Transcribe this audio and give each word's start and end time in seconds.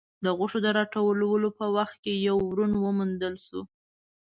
د 0.25 0.25
غوښو 0.37 0.59
د 0.65 0.67
راټولولو 0.79 1.47
په 1.59 1.65
وخت 1.77 1.95
کې 2.03 2.13
يو 2.27 2.35
ورون 2.47 2.71
وموندل 2.83 3.35
شو. 3.45 3.61